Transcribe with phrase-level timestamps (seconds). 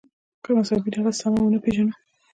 [0.43, 1.93] که مذهبي ډله سمه ونه پېژنو.